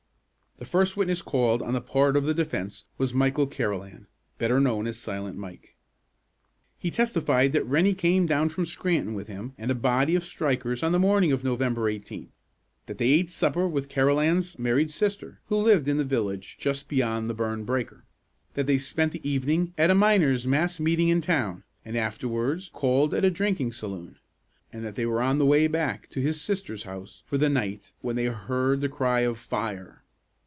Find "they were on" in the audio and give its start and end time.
24.93-25.39